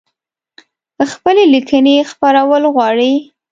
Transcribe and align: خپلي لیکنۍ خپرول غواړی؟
خپلي 1.11 1.43
لیکنۍ 1.53 1.95
خپرول 2.11 2.63
غواړی؟ 2.75 3.13